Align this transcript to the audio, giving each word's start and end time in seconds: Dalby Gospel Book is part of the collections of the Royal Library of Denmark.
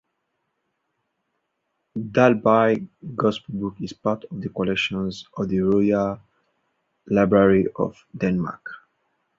Dalby 2.13 2.87
Gospel 3.15 3.53
Book 3.53 3.75
is 3.81 3.93
part 3.93 4.23
of 4.31 4.41
the 4.41 4.49
collections 4.49 5.27
of 5.37 5.47
the 5.49 5.59
Royal 5.59 6.19
Library 7.05 7.67
of 7.75 8.03
Denmark. 8.17 8.65